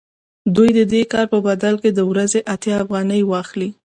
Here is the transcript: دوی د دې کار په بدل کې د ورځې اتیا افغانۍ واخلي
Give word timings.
دوی 0.55 0.69
د 0.77 0.81
دې 0.91 1.01
کار 1.11 1.25
په 1.33 1.39
بدل 1.47 1.73
کې 1.81 1.89
د 1.93 1.99
ورځې 2.11 2.39
اتیا 2.53 2.75
افغانۍ 2.83 3.21
واخلي 3.25 3.69